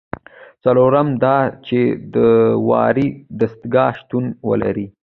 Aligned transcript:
څلورم 0.63 1.07
دا 1.23 1.37
چې 1.67 1.79
د 1.91 1.95
داورۍ 2.13 3.09
دستگاه 3.39 3.91
شتون 3.99 4.25
ولري. 4.49 4.87